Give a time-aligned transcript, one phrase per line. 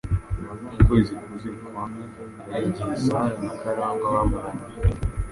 [0.81, 2.03] Ukwezi kuzuye kwamye
[2.53, 4.65] ari igihe Sarah na Karangwa bamaranye.